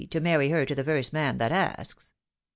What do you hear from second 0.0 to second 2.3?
to marry her to the first man that asks.